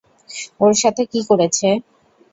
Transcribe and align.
ওর 0.61 0.73
সাথে 0.81 1.03
কী 1.11 1.19
করেছে? 1.29 1.67